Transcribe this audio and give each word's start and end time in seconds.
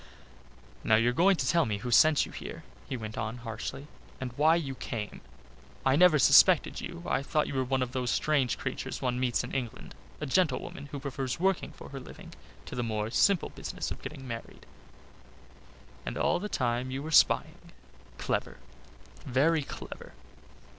"Now 0.83 0.95
you're 0.95 1.13
going 1.13 1.35
to 1.35 1.47
tell 1.47 1.67
me 1.67 1.77
who 1.77 1.91
sent 1.91 2.25
you 2.25 2.31
here," 2.31 2.63
he 2.89 2.97
went 2.97 3.19
on 3.19 3.37
harshly, 3.37 3.85
"and 4.19 4.33
why 4.35 4.55
you 4.55 4.73
came. 4.73 5.21
I 5.85 5.95
never 5.95 6.17
suspected 6.17 6.81
you. 6.81 7.03
I 7.05 7.21
thought 7.21 7.45
you 7.45 7.53
were 7.53 7.63
one 7.63 7.83
of 7.83 7.91
those 7.91 8.09
strange 8.09 8.57
creatures 8.57 8.99
one 8.99 9.19
meets 9.19 9.43
in 9.43 9.51
England, 9.53 9.93
a 10.19 10.25
gentlewoman 10.25 10.87
who 10.87 10.99
prefers 10.99 11.39
working 11.39 11.71
for 11.73 11.89
her 11.89 11.99
living 11.99 12.33
to 12.65 12.73
the 12.73 12.81
more 12.81 13.11
simple 13.11 13.49
business 13.49 13.91
of 13.91 14.01
getting 14.01 14.27
married. 14.27 14.65
And 16.03 16.17
all 16.17 16.39
the 16.39 16.49
time 16.49 16.89
you 16.89 17.03
were 17.03 17.11
spying 17.11 17.71
clever 18.17 18.57
very 19.27 19.61
clever!" 19.61 20.13